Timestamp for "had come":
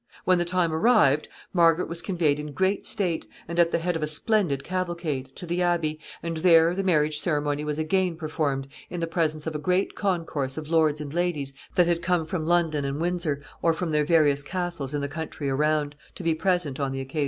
11.85-12.25